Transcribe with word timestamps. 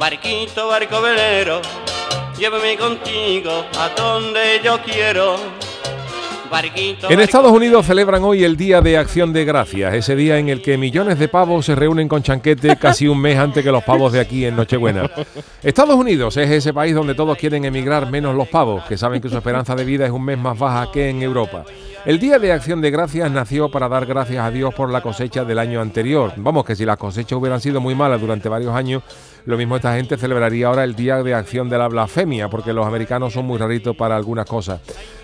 Barquito, 0.00 0.66
barco 0.66 1.02
velero, 1.02 1.60
llévame 2.38 2.78
contigo 2.78 3.50
a 3.78 3.90
donde 3.94 4.58
yo 4.64 4.80
quiero. 4.82 5.36
Barquito, 6.50 7.10
En 7.10 7.16
barco 7.16 7.20
Estados 7.20 7.52
Unidos 7.52 7.84
celebran 7.84 8.24
hoy 8.24 8.42
el 8.42 8.56
Día 8.56 8.80
de 8.80 8.96
Acción 8.96 9.34
de 9.34 9.44
Gracias, 9.44 9.92
ese 9.92 10.16
día 10.16 10.38
en 10.38 10.48
el 10.48 10.62
que 10.62 10.78
millones 10.78 11.18
de 11.18 11.28
pavos 11.28 11.66
se 11.66 11.74
reúnen 11.74 12.08
con 12.08 12.22
chanquete 12.22 12.76
casi 12.76 13.08
un 13.08 13.20
mes 13.20 13.38
antes 13.38 13.62
que 13.62 13.70
los 13.70 13.84
pavos 13.84 14.14
de 14.14 14.20
aquí 14.20 14.46
en 14.46 14.56
Nochebuena. 14.56 15.10
Estados 15.62 15.96
Unidos 15.96 16.34
es 16.38 16.48
ese 16.48 16.72
país 16.72 16.94
donde 16.94 17.14
todos 17.14 17.36
quieren 17.36 17.66
emigrar 17.66 18.10
menos 18.10 18.34
los 18.34 18.48
pavos, 18.48 18.82
que 18.84 18.96
saben 18.96 19.20
que 19.20 19.28
su 19.28 19.36
esperanza 19.36 19.74
de 19.74 19.84
vida 19.84 20.06
es 20.06 20.12
un 20.12 20.24
mes 20.24 20.38
más 20.38 20.58
baja 20.58 20.90
que 20.90 21.10
en 21.10 21.22
Europa. 21.22 21.66
El 22.06 22.18
Día 22.18 22.38
de 22.38 22.50
Acción 22.50 22.80
de 22.80 22.90
Gracias 22.90 23.30
nació 23.30 23.70
para 23.70 23.86
dar 23.86 24.06
gracias 24.06 24.42
a 24.42 24.50
Dios 24.50 24.72
por 24.72 24.90
la 24.90 25.02
cosecha 25.02 25.44
del 25.44 25.58
año 25.58 25.82
anterior. 25.82 26.32
Vamos, 26.36 26.64
que 26.64 26.74
si 26.74 26.86
las 26.86 26.96
cosechas 26.96 27.38
hubieran 27.38 27.60
sido 27.60 27.78
muy 27.78 27.94
malas 27.94 28.18
durante 28.18 28.48
varios 28.48 28.74
años, 28.74 29.02
lo 29.46 29.56
mismo 29.56 29.76
esta 29.76 29.94
gente 29.96 30.16
celebraría 30.16 30.66
ahora 30.68 30.84
el 30.84 30.94
Día 30.94 31.22
de 31.22 31.34
Acción 31.34 31.68
de 31.68 31.78
la 31.78 31.88
Blasfemia, 31.88 32.48
porque 32.48 32.72
los 32.72 32.86
americanos 32.86 33.32
son 33.32 33.46
muy 33.46 33.58
raritos 33.58 33.96
para 33.96 34.16
algunas 34.16 34.46
cosas. 34.46 34.80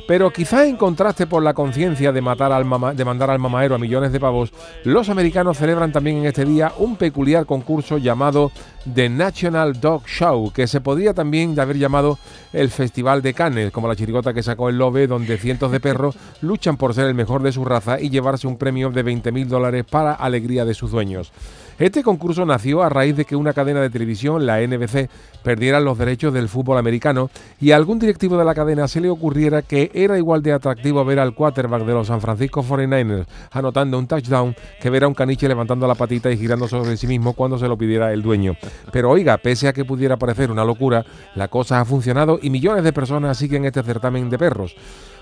Pero 0.08 0.30
quizás 0.30 0.66
en 0.66 0.76
contraste 0.76 1.26
por 1.26 1.42
la 1.42 1.52
conciencia 1.52 2.12
de, 2.12 2.20
matar 2.20 2.52
al 2.52 2.64
mama- 2.64 2.94
de 2.94 3.04
mandar 3.04 3.28
al 3.28 3.40
mamadero 3.40 3.74
a 3.74 3.78
millones 3.78 4.12
de 4.12 4.20
pavos, 4.20 4.52
los 4.84 5.08
americanos 5.08 5.58
celebran 5.58 5.90
también 5.90 6.18
en 6.18 6.26
este 6.26 6.44
día 6.44 6.72
un 6.78 6.94
peculiar 6.94 7.44
concurso 7.44 7.98
llamado 7.98 8.52
The 8.94 9.08
National 9.08 9.80
Dog 9.80 10.06
Show, 10.06 10.52
que 10.52 10.68
se 10.68 10.80
podría 10.80 11.12
también 11.12 11.58
haber 11.58 11.76
llamado 11.76 12.20
el 12.52 12.70
Festival 12.70 13.20
de 13.20 13.34
Cannes, 13.34 13.72
como 13.72 13.88
la 13.88 13.96
chirigota 13.96 14.32
que 14.32 14.44
sacó 14.44 14.68
el 14.68 14.78
Lobe, 14.78 15.08
donde 15.08 15.38
cientos 15.38 15.72
de 15.72 15.80
perros 15.80 16.16
luchan 16.40 16.76
por 16.76 16.94
ser 16.94 17.06
el 17.06 17.14
mejor 17.14 17.42
de 17.42 17.50
su 17.50 17.64
raza 17.64 18.00
y 18.00 18.08
llevarse 18.08 18.46
un 18.46 18.58
premio 18.58 18.90
de 18.90 19.02
20 19.02 19.32
mil 19.32 19.48
dólares 19.48 19.84
para 19.90 20.12
alegría 20.14 20.64
de 20.64 20.74
sus 20.74 20.92
dueños. 20.92 21.32
Este 21.80 22.02
concurso 22.04 22.46
nació 22.46 22.82
a 22.82 22.88
raíz 22.88 23.16
de 23.16 23.24
que 23.26 23.36
una 23.36 23.52
cadena 23.52 23.82
de 23.82 23.90
televisión, 23.90 24.06
la 24.24 24.60
NBC, 24.60 25.08
perdiera 25.42 25.78
los 25.78 25.96
derechos 25.96 26.34
del 26.34 26.48
fútbol 26.48 26.76
americano 26.78 27.30
y 27.60 27.70
a 27.70 27.76
algún 27.76 28.00
directivo 28.00 28.36
de 28.36 28.44
la 28.44 28.54
cadena 28.54 28.88
se 28.88 29.00
le 29.00 29.08
ocurriera 29.08 29.62
que 29.62 29.92
era 29.94 30.18
igual 30.18 30.42
de 30.42 30.52
atractivo 30.52 31.04
ver 31.04 31.20
al 31.20 31.34
quarterback 31.34 31.84
de 31.84 31.92
los 31.92 32.08
San 32.08 32.20
Francisco 32.20 32.64
49ers 32.64 33.26
anotando 33.52 33.96
un 33.96 34.08
touchdown 34.08 34.56
que 34.80 34.90
ver 34.90 35.04
a 35.04 35.08
un 35.08 35.14
caniche 35.14 35.46
levantando 35.46 35.86
la 35.86 35.94
patita 35.94 36.30
y 36.32 36.36
girando 36.36 36.66
sobre 36.66 36.96
sí 36.96 37.06
mismo 37.06 37.34
cuando 37.34 37.58
se 37.58 37.68
lo 37.68 37.78
pidiera 37.78 38.12
el 38.12 38.22
dueño. 38.22 38.56
Pero 38.90 39.10
oiga, 39.10 39.36
pese 39.38 39.68
a 39.68 39.72
que 39.72 39.84
pudiera 39.84 40.16
parecer 40.16 40.50
una 40.50 40.64
locura, 40.64 41.04
la 41.36 41.46
cosa 41.46 41.80
ha 41.80 41.84
funcionado 41.84 42.40
y 42.42 42.50
millones 42.50 42.82
de 42.82 42.92
personas 42.92 43.38
siguen 43.38 43.64
este 43.64 43.82
certamen 43.82 44.28
de 44.28 44.38
perros. 44.38 44.74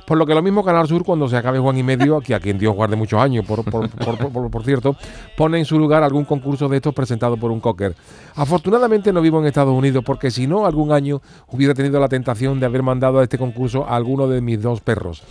Por 0.07 0.19
lo 0.19 0.27
que 0.27 0.35
lo 0.35 0.43
mismo 0.43 0.63
Canal 0.63 0.87
Sur, 0.87 1.03
cuando 1.05 1.29
se 1.29 1.37
acabe 1.37 1.59
Juan 1.59 1.79
y 1.79 1.83
Medio, 1.83 2.21
que 2.21 2.35
a 2.35 2.41
quien 2.41 2.59
Dios 2.59 2.75
guarde 2.75 2.95
muchos 2.97 3.21
años, 3.21 3.45
por- 3.47 3.65
por- 3.65 4.51
por 4.51 4.65
cierto, 4.65 4.97
pone 5.37 5.59
en 5.59 5.65
su 5.65 5.79
lugar 5.79 6.03
algún 6.03 6.25
concurso 6.25 6.69
de 6.69 6.77
estos 6.77 6.93
presentado 6.95 7.37
por 7.39 7.51
un 7.51 7.61
cocker. 7.61 7.95
Afortunadamente 8.35 9.13
no 9.13 9.21
vivo 9.23 9.41
en 9.41 9.47
Estados 9.47 9.73
Unidos, 9.75 10.05
porque 10.05 10.31
si 10.31 10.47
no, 10.47 10.67
algún 10.67 10.93
año 10.93 11.23
hubiera 11.49 11.73
tenido 11.75 11.99
la 12.01 12.09
tentación 12.09 12.61
de 12.61 12.67
haber 12.67 12.83
mandado 12.83 13.19
a 13.19 13.23
este 13.23 13.39
concurso 13.39 13.85
a 13.89 13.97
alguno 13.97 14.29
de 14.29 14.41
mis 14.41 14.61
dos 14.61 14.81
perros. 14.81 15.23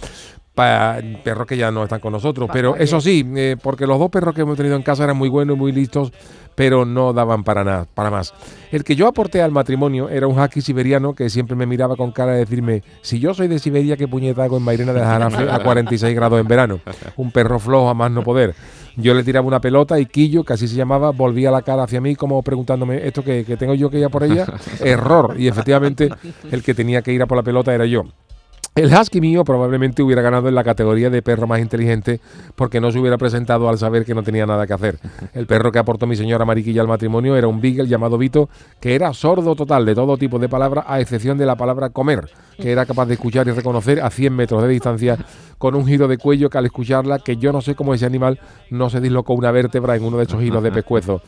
Pa- 0.56 0.98
perros 1.24 1.48
que 1.48 1.58
ya 1.58 1.72
no 1.72 1.84
están 1.84 2.00
con 2.00 2.12
nosotros, 2.14 2.48
pero 2.54 2.76
eso 2.84 3.02
sí, 3.02 3.26
eh, 3.36 3.58
porque 3.62 3.88
los 3.88 3.98
dos 3.98 4.12
perros 4.12 4.36
que 4.36 4.42
hemos 4.42 4.56
tenido 4.56 4.76
en 4.76 4.84
casa 4.84 5.04
eran 5.04 5.18
muy 5.18 5.28
buenos 5.30 5.56
y 5.56 5.60
muy 5.60 5.72
listos, 5.72 6.12
pero 6.54 6.86
no 6.86 7.12
daban 7.12 7.44
para 7.44 7.64
nada, 7.64 7.88
para 7.92 8.12
más. 8.12 8.36
El 8.72 8.84
que 8.84 8.96
yo 8.96 9.08
aporté 9.08 9.42
al 9.42 9.52
matrimonio 9.52 10.10
era 10.10 10.28
un 10.28 10.38
husky 10.40 10.62
siberiano 10.62 11.16
que 11.16 11.32
siempre 11.32 11.56
me 11.56 11.66
miraba 11.66 11.96
con 11.96 12.12
cara 12.12 12.34
de 12.34 12.40
decirme, 12.40 12.84
si 13.02 13.20
yo 13.20 13.34
soy 13.34 13.48
de 13.48 13.58
Siberia, 13.58 13.98
¿qué 13.98 14.08
puñeta 14.08 14.44
hago 14.44 14.58
en 14.58 14.64
Mairena 14.64 14.94
de 14.94 15.00
Jarafe 15.00 15.50
a 15.50 15.58
46 15.64 16.14
grados 16.16 16.40
en 16.40 16.48
verano? 16.48 16.80
Un 17.18 17.32
perro 17.32 17.58
flojo 17.58 17.90
a 17.90 17.96
más 17.96 18.12
no 18.12 18.22
poder. 18.24 18.54
Yo 18.96 19.16
le 19.16 19.24
tiraba 19.24 19.48
una 19.48 19.60
pelota 19.60 20.00
y 20.00 20.06
Quillo, 20.06 20.44
que 20.44 20.54
así 20.54 20.68
se 20.68 20.76
llamaba, 20.76 21.10
volvía 21.10 21.50
la 21.50 21.64
cara 21.64 21.82
hacia 21.82 22.00
mí 22.00 22.16
como 22.16 22.44
preguntándome, 22.44 23.08
¿esto 23.08 23.24
que, 23.24 23.44
que 23.44 23.58
tengo 23.58 23.74
yo 23.74 23.90
que 23.90 23.98
ir 23.98 24.06
a 24.06 24.10
por 24.10 24.24
ella? 24.24 24.46
Error. 24.82 25.34
Y 25.40 25.48
efectivamente 25.48 26.10
el 26.52 26.62
que 26.62 26.76
tenía 26.76 27.02
que 27.02 27.12
ir 27.12 27.24
a 27.24 27.26
por 27.26 27.38
la 27.38 27.44
pelota 27.44 27.74
era 27.74 27.88
yo. 27.88 28.04
El 28.76 28.92
husky 28.92 29.22
mío 29.22 29.44
probablemente 29.44 30.02
hubiera 30.02 30.24
ganado 30.24 30.50
en 30.50 30.56
la 30.56 30.64
categoría 30.64 31.12
de 31.12 31.22
perro 31.22 31.46
más 31.46 31.60
inteligente 31.60 32.20
porque 32.56 32.82
no 32.82 32.92
se 32.92 32.98
hubiera 32.98 33.20
presentado 33.20 33.70
al 33.70 33.78
saber 33.78 34.04
que 34.04 34.16
no 34.16 34.24
tenía 34.24 34.48
nada 34.48 34.66
que 34.66 34.74
hacer. 34.74 34.98
El 35.36 35.46
perro 35.46 35.72
que 35.72 35.78
aportó 35.78 36.08
mi 36.08 36.16
señora 36.16 36.44
Mariquilla 36.44 36.82
al 36.82 36.88
matrimonio 36.88 37.36
era 37.36 37.48
un 37.48 37.62
beagle 37.62 37.88
llamado 37.88 38.18
Vito 38.18 38.50
que 38.80 38.96
era 38.96 39.14
sordo 39.14 39.56
total 39.56 39.86
de 39.86 39.94
todo 39.94 40.18
tipo 40.18 40.40
de 40.40 40.50
palabras 40.50 40.86
a 40.88 41.00
excepción 41.00 41.38
de 41.38 41.46
la 41.46 41.56
palabra 41.56 41.92
comer, 41.92 42.28
que 42.58 42.72
era 42.72 42.88
capaz 42.88 43.06
de 43.06 43.14
escuchar 43.14 43.48
y 43.48 43.52
reconocer 43.52 44.02
a 44.02 44.10
100 44.10 44.36
metros 44.36 44.64
de 44.64 44.70
distancia 44.70 45.20
con 45.60 45.76
un 45.76 45.86
giro 45.86 46.08
de 46.08 46.18
cuello 46.18 46.50
que 46.50 46.58
al 46.58 46.66
escucharla, 46.66 47.20
que 47.20 47.38
yo 47.38 47.54
no 47.54 47.62
sé 47.62 47.76
cómo 47.76 47.94
ese 47.94 48.08
animal 48.08 48.40
no 48.72 48.90
se 48.90 49.00
dislocó 49.00 49.34
una 49.34 49.52
vértebra 49.52 49.96
en 49.96 50.04
uno 50.04 50.18
de 50.18 50.24
esos 50.24 50.42
giros 50.42 50.64
de 50.64 50.72
pescuezo. 50.74 51.22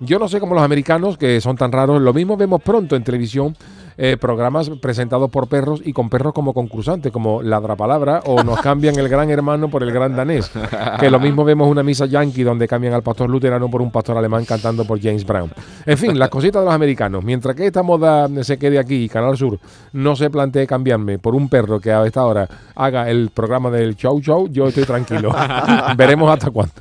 Yo 0.00 0.18
no 0.18 0.28
sé 0.28 0.38
cómo 0.38 0.54
los 0.54 0.62
americanos, 0.62 1.16
que 1.16 1.40
son 1.40 1.56
tan 1.56 1.72
raros, 1.72 2.00
lo 2.00 2.12
mismo 2.12 2.36
vemos 2.36 2.62
pronto 2.62 2.94
en 2.94 3.04
televisión 3.04 3.56
eh, 4.02 4.16
programas 4.16 4.70
presentados 4.80 5.28
por 5.28 5.46
perros 5.46 5.82
y 5.84 5.92
con 5.92 6.08
perros 6.08 6.32
como 6.32 6.54
concursantes, 6.54 7.12
como 7.12 7.42
Ladra 7.42 7.76
Palabra, 7.76 8.22
o 8.24 8.42
nos 8.42 8.58
cambian 8.62 8.98
el 8.98 9.10
gran 9.10 9.28
hermano 9.28 9.68
por 9.68 9.82
el 9.82 9.92
gran 9.92 10.16
danés. 10.16 10.50
Que 10.98 11.10
lo 11.10 11.20
mismo 11.20 11.44
vemos 11.44 11.68
una 11.68 11.82
misa 11.82 12.06
yankee 12.06 12.42
donde 12.42 12.66
cambian 12.66 12.94
al 12.94 13.02
pastor 13.02 13.28
luterano 13.28 13.68
por 13.70 13.82
un 13.82 13.90
pastor 13.90 14.16
alemán 14.16 14.46
cantando 14.46 14.86
por 14.86 14.98
James 15.02 15.26
Brown. 15.26 15.52
En 15.84 15.98
fin, 15.98 16.18
las 16.18 16.30
cositas 16.30 16.62
de 16.62 16.64
los 16.64 16.74
americanos. 16.74 17.22
Mientras 17.22 17.54
que 17.54 17.66
esta 17.66 17.82
moda 17.82 18.26
se 18.42 18.58
quede 18.58 18.78
aquí 18.78 19.04
y 19.04 19.08
Canal 19.10 19.36
Sur 19.36 19.58
no 19.92 20.16
se 20.16 20.30
plantee 20.30 20.66
cambiarme 20.66 21.18
por 21.18 21.34
un 21.34 21.50
perro 21.50 21.78
que 21.78 21.92
a 21.92 22.02
esta 22.06 22.24
hora 22.24 22.48
haga 22.74 23.10
el 23.10 23.28
programa 23.28 23.70
del 23.70 23.96
show 23.96 24.18
show, 24.22 24.48
yo 24.50 24.68
estoy 24.68 24.84
tranquilo. 24.84 25.30
Veremos 25.98 26.32
hasta 26.32 26.50
cuándo. 26.50 26.72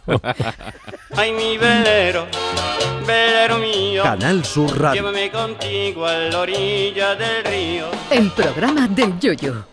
Ay, 1.18 1.34
mi 1.34 1.58
velero, 1.58 2.28
velero 3.06 3.58
mío, 3.58 4.04
Canal 4.04 4.46
Sur 4.46 4.80
Radio. 4.80 5.02
llévame 5.02 5.30
contigo 5.32 6.06
a 6.06 6.14
la 6.14 6.40
río. 7.16 7.86
El 8.12 8.32
programa 8.32 8.88
del 8.88 9.20
Yoyo. 9.20 9.70